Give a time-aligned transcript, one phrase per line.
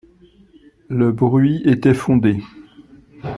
[0.89, 2.41] Le bruit était fondé.